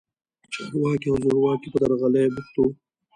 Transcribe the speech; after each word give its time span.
چارواکي 0.53 1.07
او 1.11 1.17
زورواکي 1.23 1.67
په 1.71 1.77
درغلیو 1.83 2.33
بوخت 2.35 2.55
وو. 2.57 2.67